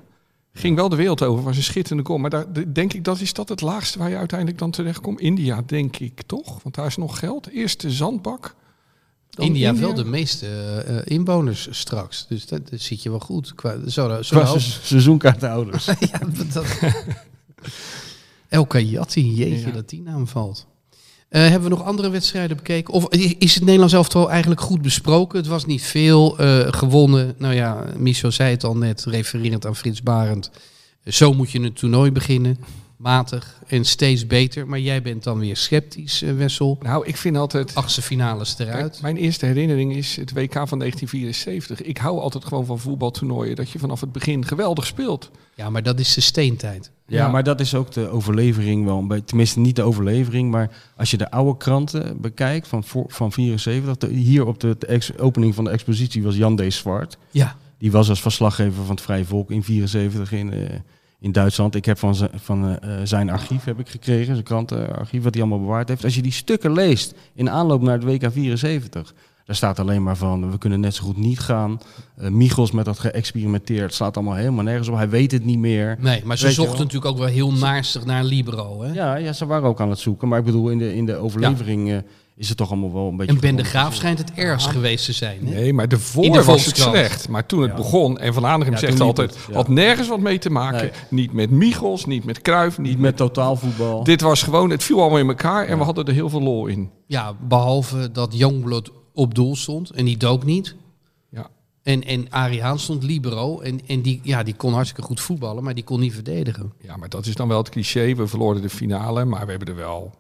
[0.54, 2.20] Ging wel de wereld over, was een schitterende goal.
[2.20, 5.02] Maar daar de- denk ik, dat is dat het laagste waar je uiteindelijk dan terecht
[5.02, 5.20] komt.
[5.20, 6.64] India, denk ik toch?
[6.64, 7.48] Want daar is nog geld.
[7.50, 8.56] Eerst de zandbak.
[9.38, 12.26] India heeft wel de meeste eh, eh, inwoners straks.
[12.30, 13.56] Dus dat, dat ziet je wel goed.
[13.56, 15.86] Qua, zo, zo Qua se- seizoenkaartenhouders.
[16.12, 16.20] ja,
[16.54, 16.64] dat,
[18.50, 19.72] El Kayati, jeetje Ja.
[19.74, 20.66] dat die naam valt.
[21.30, 22.94] Eh, hebben we nog andere wedstrijden bekeken?
[22.94, 25.38] Of is het Nederlands elftal eigenlijk goed besproken?
[25.38, 27.36] Het was niet veel eh, gewonnen.
[27.38, 30.52] Nou ja, Michel zei het al net, refererend aan Frits Barend.
[31.06, 32.58] Zo moet je een toernooi beginnen.
[33.02, 34.68] Matig en steeds beter.
[34.68, 36.78] Maar jij bent dan weer sceptisch, eh, Wessel.
[36.82, 37.76] Nou, ik vind altijd...
[37.76, 39.00] Achtste finales Kijk, eruit.
[39.02, 41.82] mijn eerste herinnering is het WK van 1974.
[41.82, 43.56] Ik hou altijd gewoon van voetbaltoernooien.
[43.56, 45.32] Dat je vanaf het begin geweldig speelt.
[45.56, 46.92] Ja, maar dat is de steentijd.
[47.08, 47.28] Ja, Ja.
[47.28, 49.22] maar dat is ook de overlevering wel.
[49.26, 53.98] Tenminste, niet de overlevering, maar als je de oude kranten bekijkt van, van 74.
[53.98, 56.74] de- hier op de, de ex- opening van de expositie was Jan D.
[56.74, 57.18] Zwart.
[57.32, 57.56] Ja.
[57.78, 60.60] Die was als verslaggever van het Vrije Volk in 74 in, eh,
[61.22, 61.76] in Duitsland.
[61.76, 65.34] Ik heb van, zijn- van eh, eh, zijn archief heb ik gekregen, zijn krantenarchief, wat
[65.34, 66.04] hij allemaal bewaard heeft.
[66.04, 69.14] Als je die stukken leest in aanloop naar het WK 74,
[69.46, 71.80] daar staat alleen maar van, we kunnen net zo goed niet gaan.
[72.18, 74.96] Eh Michels met dat geëxperimenteerd, slaat allemaal helemaal nergens op.
[74.96, 75.98] Hij weet het niet meer.
[76.00, 78.82] Nee, maar ze Weet zochten natuurlijk ook wel heel naarstig naar Libero.
[78.82, 78.94] Hè?
[78.94, 80.28] Ja, ja, ze waren ook aan het zoeken.
[80.28, 82.04] Maar ik bedoel, in de, in de overlevering
[82.42, 83.34] is het toch allemaal wel een beetje...
[83.34, 83.64] En Ben de.
[83.64, 85.48] Graaf schijnt het ergst geweest te zijn.
[85.48, 85.54] Hè?
[85.54, 87.30] Nee, maar de voor In de was het slecht.
[87.30, 87.76] Maar toen het Ja.
[87.76, 89.54] begon, en Van Aanegem Ja, zegt altijd, het, ja.
[89.54, 90.82] had nergens wat mee te maken.
[90.82, 90.92] Nee.
[91.10, 94.04] Niet met Michels, niet met Kruif, niet, Niet met totaalvoetbal.
[94.04, 96.66] Dit was gewoon, het viel allemaal in elkaar en we hadden er heel veel lol
[96.68, 96.90] in.
[97.08, 100.76] Ja, behalve dat Youngblood op doel stond en die dook niet.
[101.30, 101.48] Ja.
[101.84, 105.64] En, en Arie Haan stond libero en, en die, ja, die kon hartstikke goed voetballen,
[105.64, 106.74] maar die kon niet verdedigen.
[106.82, 108.16] Ja, maar dat is dan wel het cliché.
[108.16, 110.20] We verloren de finale, maar we hebben er wel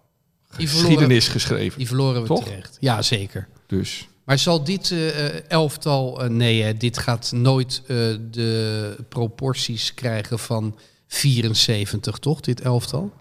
[0.57, 1.77] Die verloren, geschiedenis geschreven.
[1.77, 2.43] die verloren we Toch?
[2.43, 2.77] terecht.
[2.79, 3.47] Ja, zeker.
[3.67, 7.97] Dus Maar zal dit eh, elftal, eh, nee, hè, dit gaat nooit eh,
[8.31, 12.39] de proporties krijgen van 74, toch?
[12.39, 13.13] Dit elftal.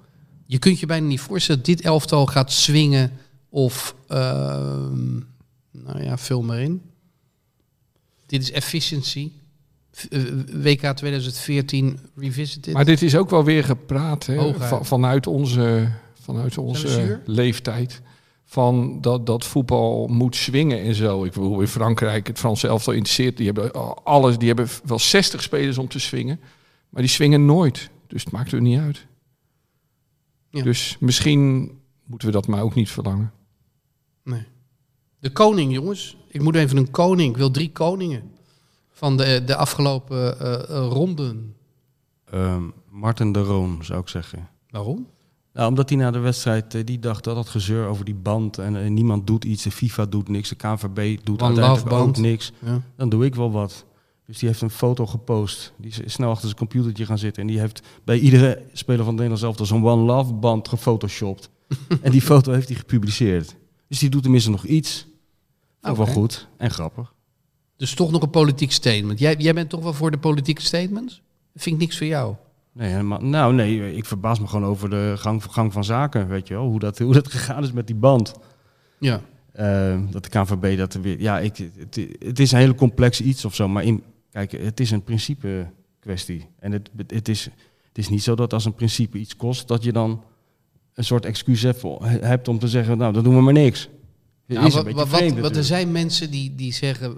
[0.46, 3.12] Je kunt je bijna niet voorstellen dat dit elftal gaat swingen
[3.48, 5.14] of, ehm,
[5.70, 6.82] nou ja, vul maar in.
[8.26, 9.30] Dit is efficiency.
[10.52, 12.74] WK 2014 revisited.
[12.74, 15.88] Maar dit is ook wel weer gepraat hè, vanuit onze,
[16.20, 18.02] vanuit onze leeftijd.
[18.44, 21.24] Van dat, dat voetbal moet swingen en zo.
[21.24, 23.36] Ik bedoel, in Frankrijk, het Franse elftal interesseert.
[23.36, 23.72] Die hebben
[24.04, 26.40] alles, die hebben wel 60 spelers om te swingen.
[26.88, 27.90] Maar die swingen nooit.
[28.06, 29.06] Dus het maakt er niet uit.
[30.50, 30.62] Ja.
[30.62, 33.32] Dus misschien moeten we dat maar ook niet verlangen.
[34.24, 34.46] Nee.
[35.18, 36.16] De koning, jongens.
[36.28, 37.30] Ik moet even een koning.
[37.30, 38.30] Ik wil drie koningen.
[38.90, 41.56] Van de, de afgelopen eh, eh, ronden.
[42.24, 44.48] Ehm, Martin de Roon, zou ik zeggen.
[44.70, 45.06] Waarom?
[45.60, 48.58] Nou, omdat hij na de wedstrijd, eh, die dacht dat dat gezeur over die band
[48.58, 52.16] en eh, niemand doet iets, de FIFA doet niks, de KNVB doet One uiteindelijk ook
[52.16, 52.52] niks.
[52.58, 52.82] Ja.
[52.96, 53.84] Dan doe ik wel wat.
[54.26, 55.72] Dus die heeft een foto gepost.
[55.76, 57.42] Die is snel achter zijn computertje gaan zitten.
[57.42, 61.50] En die heeft bij iedere speler van het Nederlands elftal zo'n One Love band gefotoshopt.
[62.02, 63.56] en die foto heeft hij gepubliceerd.
[63.88, 65.06] Dus die doet tenminste nog iets.
[65.82, 67.14] Ook wel goed en grappig.
[67.76, 69.18] Dus toch nog een politiek statement.
[69.18, 71.22] Jij, jij bent toch wel voor de politieke statements?
[71.52, 72.34] Dat vind ik niks voor jou.
[72.80, 76.48] Nee, helemaal, nou nee, ik verbaas me gewoon over de gang, gang van zaken, weet
[76.48, 76.66] je wel.
[76.66, 78.34] Hoe dat, hoe dat gegaan is met die band.
[78.98, 79.20] Ja.
[79.52, 81.20] Eh, dat de KNVB dat er weer...
[81.20, 83.68] Ja, ik, het, het is een hele complex iets of zo.
[83.68, 85.66] Maar in, kijk, het is een principe
[85.98, 86.46] kwestie.
[86.58, 87.44] En het, het, is,
[87.88, 89.68] het is niet zo dat als een principe iets kost...
[89.68, 90.22] dat je dan
[90.94, 92.98] een soort excuus hebt, hebt om te zeggen...
[92.98, 93.88] nou, dan doen we maar niks.
[94.46, 97.16] Een wat, wat, wat, er zijn mensen die, die zeggen...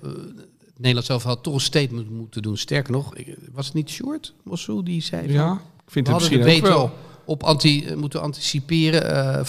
[0.83, 2.57] het Nederland zelf had toch een statement moeten doen.
[2.57, 5.23] Sterker nog, ik- was het niet Short Mossou die zei...
[5.23, 6.91] van, Ja, ik vind het misschien de ook wel.
[7.25, 9.15] op anti, moeten anticiperen...
[9.39, 9.47] eh,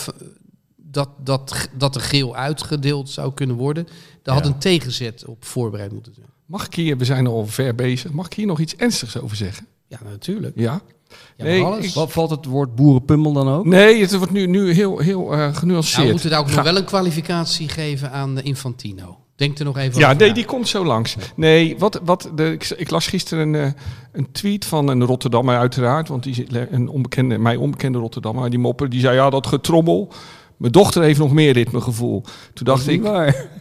[0.76, 3.88] dat, dat, dat er geel uitgedeeld zou kunnen worden.
[4.24, 6.28] Daar had een tegenzet op voorbereid moeten zijn.
[6.46, 9.36] Mag ik hier, we zijn al ver bezig, mag ik hier nog iets ernstigs over
[9.38, 9.68] zeggen?
[9.88, 10.60] Ja, natuurlijk.
[10.60, 10.82] Ja?
[11.38, 11.86] Ja, Nee, alles.
[11.86, 13.66] ik- Wat valt het woord boerenpummel dan ook?
[13.66, 15.96] Nee, het wordt nu, nu heel, heel eh, genuanceerd.
[15.98, 19.18] Nou, we moeten daar ook Ga- nog wel een kwalificatie geven aan eh, Infantino.
[19.36, 21.16] Denk er nog even Ja, over nee, die komt zo langs.
[21.36, 23.72] Nee, wat, wat de, ik, ik las gisteren een, eh,
[24.12, 28.60] een tweet van een Rotterdammer uiteraard, want die, zit- een onbekende, mij onbekende Rotterdammer, die
[28.60, 30.12] mopper, die zei ja, dat getrommel.
[30.58, 32.24] Mijn dochter heeft nog meer ritmegevoel.
[32.54, 33.04] Toen dacht ik,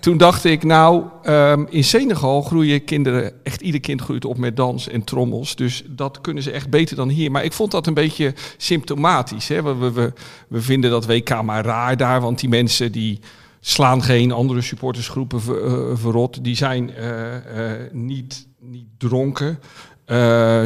[0.01, 4.57] toen dacht ik, nou, ehm, in Senegal groeien kinderen, echt ieder kind groeit op met
[4.57, 5.57] dans en trommels.
[5.57, 7.31] Dus dat kunnen ze echt beter dan hier.
[7.31, 9.49] Maar ik vond dat een beetje symptomatisch.
[9.49, 9.63] Hè?
[9.63, 10.13] We, we, we,
[10.49, 13.21] we vinden dat WK maar raar daar, want die mensen die
[13.65, 16.45] slaan geen andere supportersgroepen eh, verrot.
[16.45, 19.59] Die zijn eh, eh, niet, niet dronken.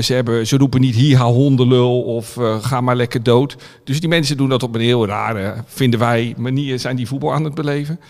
[0.01, 3.57] Ze, hebben, ze roepen niet hier hondenlul of ga maar lekker dood.
[3.85, 7.33] Dus die mensen doen dat op een heel rare, vinden wij, manier zijn die voetbal
[7.33, 8.01] aan het beleven.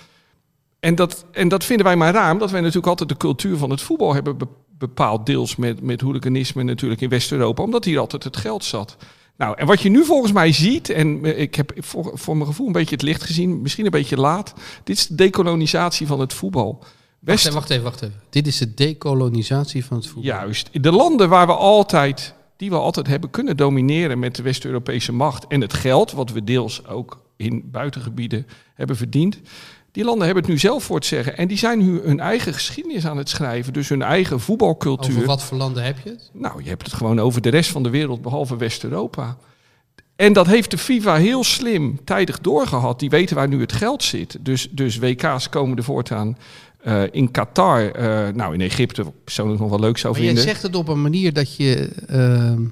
[0.81, 3.71] En dat, en dat vinden wij maar raar, omdat wij natuurlijk altijd de cultuur van
[3.71, 4.47] het voetbal hebben be-
[4.79, 8.97] bepaald deels met, met hooliganisme natuurlijk in West-Europa, omdat hier altijd het geld zat.
[9.37, 12.49] Nou, en wat je nu volgens mij ziet, en eh, ik heb voor, voor mijn
[12.49, 16.21] gevoel een beetje het licht gezien, misschien een beetje laat, dit is de dekolonisatie van
[16.21, 16.79] het voetbal.
[16.79, 18.21] Wacht West, wacht even, wacht even.
[18.31, 20.23] Dit is de dekolonisatie van het voetbal.
[20.23, 20.69] Juist.
[20.73, 25.47] De landen waar we altijd, die we altijd hebben kunnen domineren met de West-Europese macht
[25.47, 29.41] en het geld, wat we deels ook in buitengebieden hebben verdiend.
[29.97, 31.37] Die landen hebben het nu zelf voor het zeggen.
[31.37, 33.73] En die zijn nu hun eigen geschiedenis aan het schrijven.
[33.73, 35.15] Dus hun eigen voetbalcultuur.
[35.15, 36.31] Over wat voor landen heb je het?
[36.33, 39.37] Nou, je hebt het gewoon over de rest van de wereld, behalve West-Europa.
[40.17, 43.01] En dat heeft de FIFA heel slim tijdig doorgehad.
[43.01, 44.37] Die weten waar nu het geld zit.
[44.41, 46.39] Dus, dus WK's komen er voortaan
[46.81, 47.91] eh, in Qatar.
[47.91, 50.43] eh, nou, in Egypte, persoonlijk nog wel leuk zou Maar vinden.
[50.43, 52.63] zegt het op een manier dat je ehm,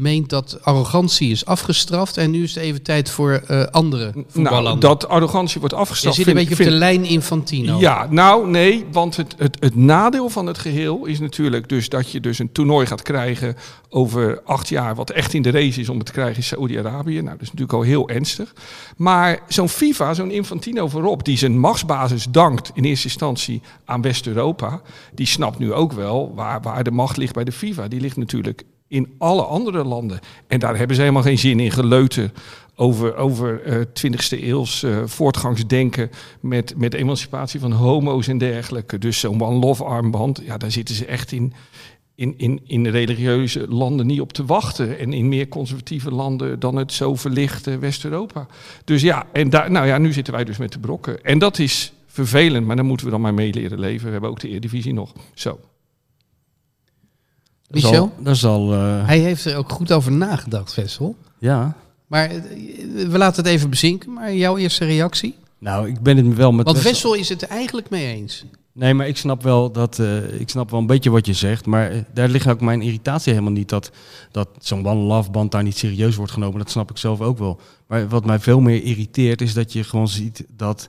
[0.00, 2.16] meent dat arrogantie is afgestraft.
[2.16, 4.62] En nu is het even tijd voor eh, andere voetballanden.
[4.64, 6.16] Nou, dat arrogantie wordt je afgestraft.
[6.16, 7.78] zit een vind- beetje op de lijn Infantino.
[7.78, 12.10] Ja, nou nee, want het, het, het nadeel van het geheel is natuurlijk dus dat
[12.10, 13.56] je dus een toernooi gaat krijgen
[13.88, 17.14] over acht jaar, wat echt in de race is om het te krijgen in Saoedi-Arabië.
[17.14, 18.52] Nou, dat is natuurlijk al heel ernstig.
[18.96, 24.80] Maar zo'n FIFA, zo'n Infantino voorop, die zijn machtsbasis dankt in eerste instantie aan West-Europa,
[25.14, 27.88] die snapt nu ook wel waar, waar de macht ligt bij de FIFA.
[27.88, 28.62] Die ligt natuurlijk
[28.94, 30.18] in alle andere landen.
[30.46, 32.32] En daar hebben ze helemaal geen zin in geleuter
[32.74, 38.98] over, over eh 20e eeuws eh, voortgangsdenken met, met emancipatie van homo's en dergelijke.
[38.98, 41.52] Dus zo'n One Love armband, ja, daar zitten ze echt in,
[42.14, 44.98] in, in, in religieuze landen niet op te wachten.
[44.98, 48.46] En in meer conservatieve landen dan het zo verlichte West-Europa.
[48.84, 51.24] Dus ja, en daar, nou ja, nu zitten wij dus met de brokken.
[51.24, 54.06] En dat is vervelend, maar daar moeten we dan maar mee leren leven.
[54.06, 55.12] We hebben ook de Eredivisie nog.
[55.34, 55.58] Zo.
[57.74, 58.00] Michel?
[58.00, 58.72] al- Dat is al...
[58.72, 61.16] eh, Hij heeft er ook goed over nagedacht, Vessel.
[61.38, 61.76] ja.
[62.06, 62.40] Maar eh,
[63.08, 64.12] we laten het even bezinken.
[64.12, 65.34] Maar jouw eerste reactie?
[65.58, 68.44] Nou, ik ben het wel met Want Wessel- Wessel is het eigenlijk mee eens.
[68.72, 71.66] Nee, maar ik snap wel dat eh, ik snap wel een beetje wat je zegt,
[71.66, 73.90] maar daar ligt ook mijn irritatie helemaal niet dat
[74.30, 76.58] dat zo'n one love band daar niet serieus wordt genomen.
[76.58, 77.60] Dat snap ik zelf ook wel.
[77.86, 80.88] Maar wat mij veel meer irriteert is dat je gewoon ziet dat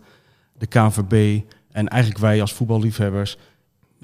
[0.57, 3.37] de KNVB en eigenlijk wij als voetballiefhebbers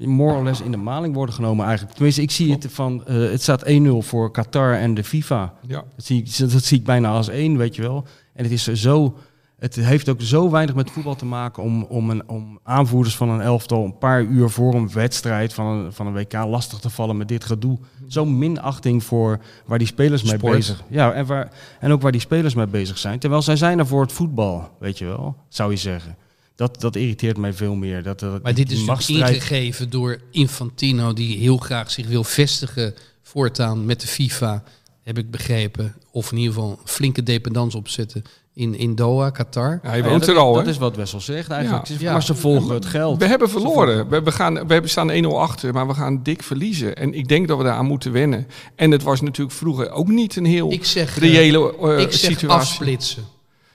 [0.06, 1.94] more or less in de maling worden genomen eigenlijk.
[1.94, 5.54] Tenminste, ik zie het van eh, het staat 1-0 voor Qatar en de FIFA.
[5.66, 5.84] Ja.
[5.96, 8.06] Dat zie, ik, dat zie ik bijna als één, weet je wel.
[8.34, 9.16] En het is zo.
[9.58, 13.28] Het heeft ook zo weinig met voetbal te maken om, om, een, om aanvoerders van
[13.28, 16.90] een elftal een paar uur voor een wedstrijd van een, van een WK lastig te
[16.90, 17.78] vallen met dit gedoe.
[18.06, 20.56] Zo'n minachting voor waar die spelers mee Sport.
[20.56, 23.18] bezig Ja, en, waar, en ook waar die spelers mee bezig zijn.
[23.18, 26.16] Terwijl zij zijn er voor het voetbal, weet je wel, zou je zeggen.
[26.56, 28.02] Dat, dat irriteert mij veel meer.
[28.02, 32.94] Dat, dat, Maar dit is machtsstrijd- ingegeven door Infantino, die heel graag zich wil vestigen
[33.22, 34.62] voortaan met de FIFA,
[35.02, 35.94] heb ik begrepen.
[36.10, 38.22] Of in ieder geval een flinke dependance opzetten
[38.54, 39.78] in, in Doha, Qatar.
[39.82, 41.86] Hij Ja, woont dat, er al, Dat is wat Wessel zegt eigenlijk.
[41.86, 41.92] Ja.
[41.92, 42.12] Het is- Ja.
[42.12, 43.18] Maar ze volgen het geld.
[43.18, 44.08] We hebben verloren.
[44.08, 46.96] We, we, gaan, we hebben staan 1-0 achter, maar we gaan dik verliezen.
[46.96, 48.46] En ik denk dat we daaraan moeten wennen.
[48.76, 52.30] En het was natuurlijk vroeger ook niet een heel Ik zeg, reële eh, ik zeg
[52.30, 52.48] situatie.
[52.60, 53.22] afsplitsen.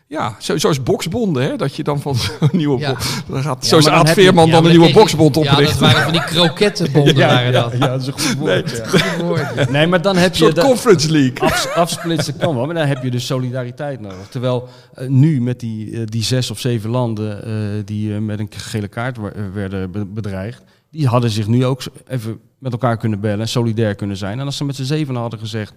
[0.09, 1.55] Ja, zo, zoals boksbonden, hè?
[1.55, 2.95] dat je dan van zo'n nieuwe Ja.
[3.29, 6.01] dan gaat, Ja, zoals Aad je- Veerman Ja, dan een nieuwe boksbond Ja, dat waren
[6.03, 7.71] van die krokettenbonden waren dat.
[7.71, 8.71] Ja, dat is een goed woord.
[8.77, 8.85] ja.
[8.99, 9.69] Goed woord, ja.
[9.69, 10.53] Nee, maar dan heb Een je...
[10.53, 11.39] de- Conference League.
[11.39, 14.27] Afs- afsplitsen kan wel, maar dan heb je dus solidariteit nodig.
[14.29, 17.51] Terwijl eh, nu met die, eh, die zes of zeven landen eh,
[17.85, 19.17] die met een gele kaart
[19.53, 23.95] werden be- bedreigd, die hadden zich nu ook even met elkaar kunnen bellen en solidair
[23.95, 24.39] kunnen zijn.
[24.39, 25.73] En als ze met z'n zeven hadden gezegd,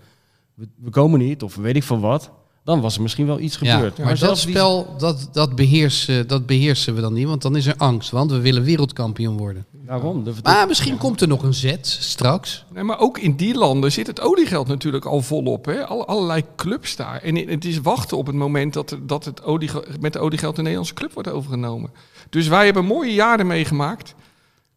[0.54, 2.30] we, we komen niet, of weet ik van wat,
[2.64, 3.98] dan was er misschien wel iets Ja, gebeurd.
[3.98, 7.66] maar dat die- spel, dat, dat, beheersen, dat beheersen we dan niet, want dan is
[7.66, 8.10] er angst.
[8.10, 9.66] Want we willen wereldkampioen worden.
[9.72, 10.24] Daarom.
[10.24, 12.64] De, de- Maar misschien komt er nog een zet straks.
[12.72, 15.64] Nee, maar ook in die landen zit het oliegeld natuurlijk al volop.
[15.64, 15.86] Hè?
[15.86, 17.22] Alle, allerlei clubs daar.
[17.22, 20.62] En het is wachten op het moment dat, dat het oliege- met de oliegeld een
[20.62, 21.90] Nederlandse club wordt overgenomen.
[22.30, 24.14] Dus wij hebben mooie jaren meegemaakt.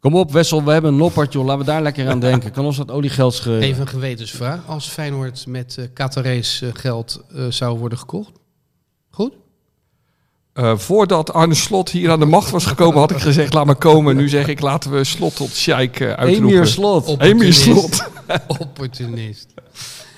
[0.03, 2.51] Kom op Wessel, we hebben een loppert joh, laten we daar lekker aan denken.
[2.51, 3.63] Kan ons dat oliegeld scheuren?
[3.63, 4.59] Even een gewetensvraag.
[4.67, 8.31] Als Feyenoord met uh, Qatarees eh, geld eh, zou worden gekocht.
[9.09, 9.33] Goed?
[10.53, 13.75] Eh, voordat Arne Slot hier aan de macht was gekomen, had ik gezegd: laat maar
[13.75, 14.15] komen.
[14.15, 16.49] Nu zeg ik: laten we Slot tot Sheik eh, uitroepen.
[16.49, 17.05] Emir Slot.
[17.05, 18.09] Op- Emir Slot.
[18.59, 19.53] Opportunist.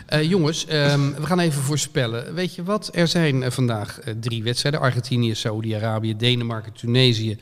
[0.06, 2.34] Eh, jongens, ehm, we gaan even voorspellen.
[2.34, 2.89] Weet je wat?
[2.93, 4.82] Er zijn vandaag drie wedstrijden.
[4.82, 7.39] Argentinië, Saoedi-Arabië, Denemarken, Tunesië.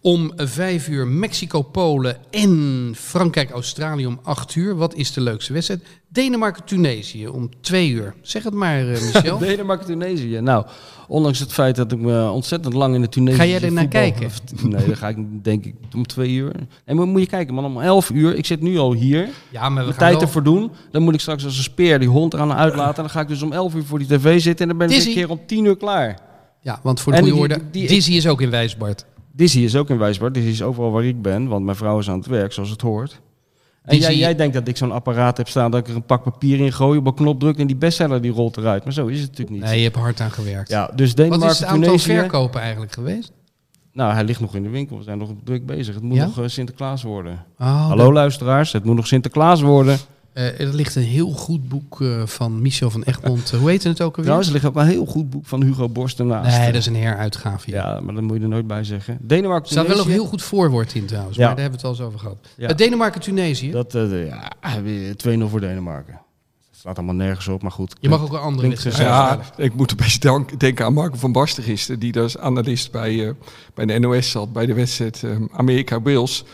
[0.00, 4.76] Om vijf uur Mexico, Polen en Frankrijk-Australië om acht uur.
[4.76, 5.82] Wat is de leukste wedstrijd?
[6.08, 8.14] Denemarken-Tunesië om twee uur.
[8.22, 9.38] Zeg het maar, eh, Michel.
[9.38, 10.40] Denemarken, Tunesië.
[10.40, 10.66] Nou,
[11.08, 13.88] ondanks het feit dat ik me ontzettend lang in de Tunesische Ga jij er naar
[13.88, 14.30] kijken?
[14.62, 16.52] Nee, dan ga ik denk ik om twee uur.
[16.84, 18.34] En moet je kijken, man, om elf uur.
[18.34, 19.28] Ik zit nu al hier.
[19.50, 20.70] Ja, maar we gaan tijd wel- ervoor doen.
[20.90, 22.96] Dan moet ik straks als een speer die hond eraan uitlaten.
[22.96, 24.62] En dan ga ik dus om elf uur voor die tv zitten.
[24.62, 25.08] En dan ben ik Dizzy.
[25.08, 26.18] een keer om tien uur klaar.
[26.60, 29.04] Ja, want voor de goede die- orde, die- Dizzy is ook in Wijsbart.
[29.38, 30.32] Dizzy is ook in Wijsbaar.
[30.32, 31.48] Dizzy is overal waar ik ben.
[31.48, 33.20] Want mijn vrouw is aan het werk, zoals het hoort.
[33.82, 36.22] En jij, jij denkt dat ik zo'n apparaat heb staan dat ik er een pak
[36.22, 38.84] papier in gooi, op een knop druk en die bestseller die rolt eruit.
[38.84, 39.64] Maar zo is het natuurlijk niet.
[39.68, 40.68] Nee, je hebt hard aan gewerkt.
[40.70, 42.12] Ja, dus Wat is Denemarken, het aantal Tunesië.
[42.14, 43.32] verkopen eigenlijk geweest?
[43.92, 44.96] Nou, hij ligt nog in de winkel.
[44.96, 45.94] We zijn nog druk bezig.
[45.94, 46.24] Het moet Ja?
[46.24, 47.44] nog eh, Sinterklaas worden.
[47.58, 49.98] Oh, Hallo luisteraars, het moet nog Sinterklaas worden.
[50.38, 53.52] Eh, er ligt een heel goed boek eh, van Michel van Egmond.
[53.52, 54.22] Eh, hoe heet het ook alweer?
[54.22, 56.56] Trouwens, er ligt ook een heel goed boek van Hugo Borst ernaast.
[56.58, 57.70] nee, dat is een heruitgave.
[57.70, 57.94] Ja.
[57.94, 59.18] Ja, maar dat moet je er nooit bij zeggen.
[59.20, 61.46] Denemarken, Er staat wel een heel goed voorwoord in trouwens, Ja.
[61.46, 62.48] maar daar hebben we het al eens over gehad.
[62.56, 62.72] Ja.
[62.74, 63.70] Denemarken-Tunesië.
[63.70, 66.12] Dat, eh, ja, weer 2-0 voor Denemarken.
[66.70, 67.94] Het slaat allemaal nergens op, maar goed.
[68.00, 71.32] Je mag ook een andere wedstrijd Ja, ik moet opeens dank- denken aan Marco van
[71.32, 73.32] Basten gisteren, die als analist bij, eh,
[73.74, 76.44] bij de NOS zat, bij de wedstrijd Amerika-Wales.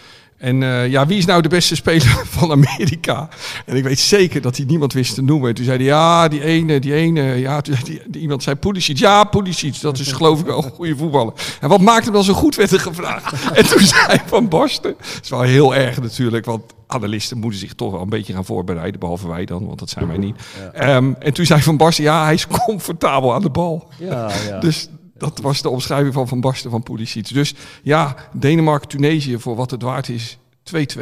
[0.44, 3.28] En eh, ja, wie is nou de beste speler van Amerika?
[3.66, 5.48] En ik weet zeker dat hij niemand wist te noemen.
[5.48, 7.22] En toen zei hij, ja, die ene, die ene.
[7.22, 8.96] Ja, toen zei die, iemand zei Pulisic.
[8.96, 11.32] Ja, Pulisic, dat is geloof ik wel een goede voetballer.
[11.60, 13.32] En wat maakt hem dan zo goed, werd er gevraagd.
[13.58, 17.74] En toen zei Van Basten, dat is wel heel erg natuurlijk, want analisten moeten zich
[17.74, 20.36] toch wel een beetje gaan voorbereiden, behalve wij dan, want dat zijn wij niet.
[20.72, 23.88] Ehm, en toen zei Van Basten, ja, hij is comfortabel aan de bal.
[23.98, 24.60] Ja, ja.
[24.60, 24.88] Dus
[25.24, 27.34] dat was de omschrijving van Van Basten van Pulisic.
[27.34, 30.38] Dus ja, Denemarken-Tunesië voor wat het waard is,
[30.74, 31.00] 2-2.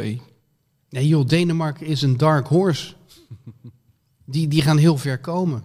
[0.89, 2.93] Nee joh, Denemarken is een dark horse.
[4.25, 5.63] Die, die gaan heel ver komen.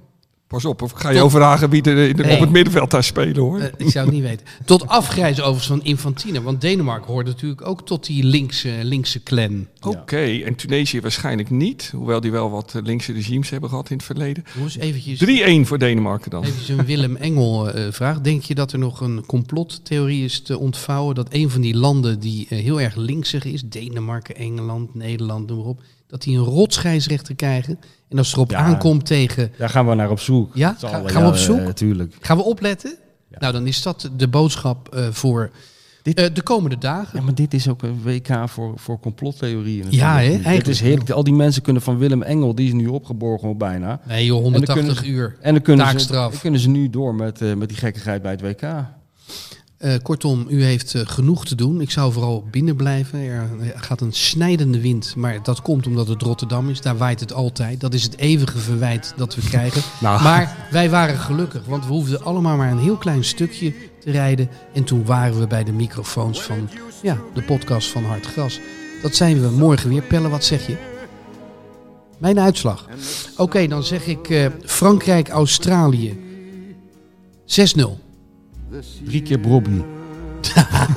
[0.49, 2.35] Pas op, of ik ga je Tot- overhagen wie er in de- Nee.
[2.35, 3.59] op het middenveld daar spelen hoor.
[3.59, 4.47] Eh, ik zou het niet weten.
[4.65, 6.43] Tot afgrijzen overigens van Infantine.
[6.43, 9.67] Want Denemarken hoort natuurlijk ook tot die linkse, linkse clan.
[9.81, 11.91] Oké, en Tunesië waarschijnlijk niet.
[11.95, 14.45] Hoewel die wel wat eh, linkse regimes hebben gehad in het verleden.
[14.45, 16.45] 3-1 Doe eens eventjes, voor Denemarken dan.
[16.45, 18.21] eventjes een Willem Engel eh, vraag.
[18.21, 21.15] Denk je dat er nog een complottheorie is te ontvouwen...
[21.15, 23.63] dat een van die landen die heel erg linksig is...
[23.63, 25.81] Denemarken, Engeland, Nederland, noem maar op...
[26.07, 27.79] dat die een rotscheidsrechter krijgen...
[28.09, 28.59] en als erop Ja.
[28.59, 29.53] aankomt tegen...
[29.59, 30.51] Daar gaan we naar op zoek.
[30.55, 30.75] Ja?
[30.79, 31.59] Zal gaan we op zoek?
[31.59, 32.14] eh, tuurlijk.
[32.21, 32.94] Gaan we opletten?
[33.38, 35.51] Nou, dan is dat de boodschap eh, voor
[36.03, 37.18] Dit- eh, de komende dagen.
[37.18, 39.87] Ja, maar dit is ook een WK voor, voor complottheorieën.
[39.90, 40.31] Ja, hè, natuurlijk.
[40.33, 41.11] eigenlijk Het is heerlijk.
[41.11, 44.01] Al die mensen kunnen van Willem Engel, die is nu opgeborgen bijna.
[44.07, 45.37] Nee joh, En dan 180 kunnen uur.
[45.40, 48.40] En dan kunnen, ze, dan kunnen ze nu door met, met die gekkigheid bij het
[48.40, 48.62] WK.
[49.79, 51.81] Eh, kortom, u heeft eh, genoeg te doen.
[51.81, 53.19] Ik zou vooral binnen blijven.
[53.21, 56.81] Er gaat een snijdende wind, maar dat komt omdat het Rotterdam is.
[56.81, 57.81] Daar waait het altijd.
[57.81, 59.83] Dat is het eeuwige verwijt dat we krijgen.
[60.01, 60.23] Nou.
[60.23, 64.49] Maar wij waren gelukkig, want we hoefden allemaal maar een heel klein stukje te rijden.
[64.73, 66.69] En toen waren we bij de microfoons van
[67.03, 68.61] ja, de podcast van Hard Gras.
[69.03, 70.03] Dat zijn we morgen weer.
[70.03, 70.77] Pelle, wat zeg je?
[72.19, 72.87] Mijn uitslag.
[73.37, 76.19] Oké, dan zeg ik eh, Frankrijk-Australië.
[77.47, 78.08] 6-0.
[79.05, 79.83] Drie keer Brobby.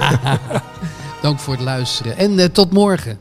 [1.21, 3.19] Dank voor het luisteren en eh, tot morgen.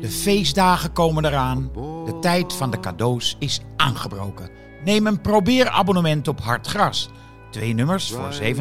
[0.00, 1.70] De feestdagen komen eraan.
[2.04, 4.50] De tijd van de cadeaus is aangebroken.
[4.84, 7.08] Neem een probeerabonnement op Hartgras.
[7.50, 8.54] Twee nummers voor 17,50.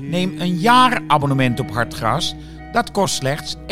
[0.00, 2.34] Neem een jaarabonnement op Hartgras.
[2.72, 3.62] Dat kost slechts 41,50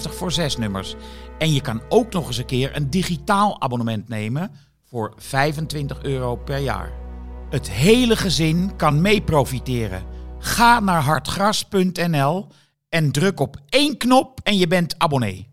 [0.00, 0.94] voor zes nummers.
[1.38, 4.50] En je kan ook nog eens een keer een digitaal abonnement nemen
[4.84, 7.07] voor 25 euro per jaar.
[7.50, 10.04] Het hele gezin kan mee profiteren.
[10.38, 12.46] Ga naar hartgras.nl
[12.88, 15.48] en druk op één knop en je bent abonnee.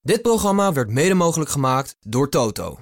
[0.00, 2.78] Dit programma werd mede mogelijk gemaakt door Toto.